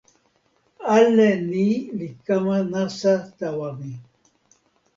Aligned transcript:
ale 0.95 1.29
ni 1.49 1.67
li 1.97 2.09
kama 2.25 2.57
nasa 2.71 3.13
tawa 3.37 3.69
mi. 3.79 3.91